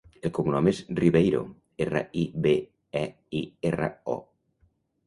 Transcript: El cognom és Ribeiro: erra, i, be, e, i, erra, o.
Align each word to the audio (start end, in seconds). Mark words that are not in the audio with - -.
El 0.27 0.31
cognom 0.37 0.69
és 0.71 0.79
Ribeiro: 0.99 1.41
erra, 1.87 2.01
i, 2.23 2.25
be, 2.47 2.55
e, 3.05 3.05
i, 3.43 3.47
erra, 3.73 3.93
o. 4.17 4.19